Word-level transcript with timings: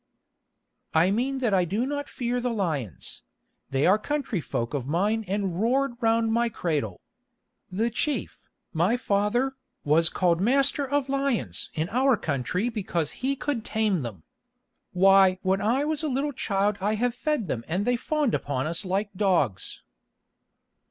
"I 0.95 1.11
mean 1.11 1.37
that 1.45 1.53
I 1.53 1.63
do 1.63 1.85
not 1.85 2.09
fear 2.09 2.41
the 2.41 2.49
lions; 2.49 3.21
they 3.69 3.85
are 3.85 3.99
country 3.99 4.41
folk 4.41 4.73
of 4.73 4.87
mine 4.87 5.23
and 5.27 5.61
roared 5.61 5.93
round 6.01 6.33
my 6.33 6.49
cradle. 6.49 7.01
The 7.71 7.91
chief, 7.91 8.39
my 8.73 8.97
father, 8.97 9.53
was 9.83 10.09
called 10.09 10.41
Master 10.41 10.87
of 10.89 11.07
Lions 11.07 11.69
in 11.75 11.87
our 11.89 12.17
country 12.17 12.67
because 12.67 13.11
he 13.21 13.35
could 13.35 13.63
tame 13.63 14.01
them. 14.01 14.23
Why, 14.91 15.37
when 15.43 15.61
I 15.61 15.85
was 15.85 16.01
a 16.01 16.09
little 16.09 16.33
child 16.33 16.79
I 16.81 16.95
have 16.95 17.13
fed 17.13 17.47
them 17.47 17.63
and 17.67 17.85
they 17.85 17.95
fawned 17.95 18.33
upon 18.33 18.65
us 18.65 18.83
like 18.83 19.13
dogs." 19.15 19.83